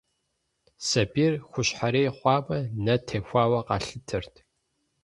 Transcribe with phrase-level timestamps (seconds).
[0.87, 4.33] Сабийр хущхьэрей хъуамэ, нэ техуауэ къалъытэрт.